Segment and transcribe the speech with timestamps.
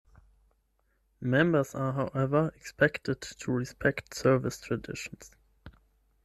[1.21, 5.29] Members are, however, expected to respect service traditions.